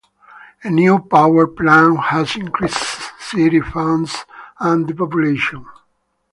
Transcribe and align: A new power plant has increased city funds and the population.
A 0.63 0.71
new 0.71 0.97
power 0.97 1.45
plant 1.45 1.99
has 2.05 2.35
increased 2.35 3.03
city 3.19 3.61
funds 3.61 4.25
and 4.59 4.87
the 4.87 4.95
population. 4.95 5.63